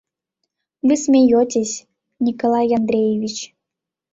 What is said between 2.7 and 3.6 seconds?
Андреевич.